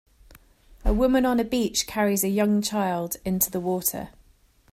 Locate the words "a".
0.83-0.91, 1.39-1.43, 2.23-2.27